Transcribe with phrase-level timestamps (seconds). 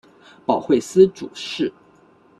[0.47, 1.71] 保惠司主事。